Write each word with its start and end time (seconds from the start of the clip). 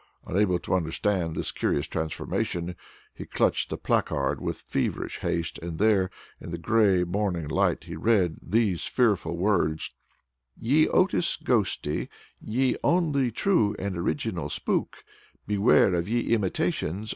Unable 0.25 0.57
to 0.57 0.73
understand 0.73 1.35
this 1.35 1.51
curious 1.51 1.85
transformation, 1.85 2.75
he 3.13 3.23
clutched 3.27 3.69
the 3.69 3.77
placard 3.77 4.41
with 4.41 4.61
feverish 4.61 5.19
haste, 5.19 5.59
and 5.59 5.77
there, 5.77 6.09
in 6.39 6.49
the 6.49 6.57
gray 6.57 7.03
morning 7.03 7.47
light, 7.47 7.83
he 7.83 7.95
read 7.95 8.37
these 8.41 8.87
fearful 8.87 9.37
words: 9.37 9.93
YE 10.59 10.87
OTIS 10.87 11.35
GHOSTE 11.35 12.09
Ye 12.43 12.75
Onlie 12.83 13.29
True 13.29 13.75
and 13.77 13.95
Originale 13.95 14.49
Spook, 14.49 15.03
Beware 15.45 15.93
of 15.93 16.09
Ye 16.09 16.35
Imitationes. 16.35 17.09